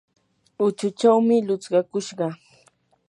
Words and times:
huchuchawmi 0.57 1.35
lutskakushqa. 1.47 2.27